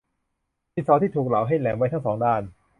[0.73, 2.41] ดินสอที่ถูกเหลาให้แหลมไว้ทั้งสองด้าน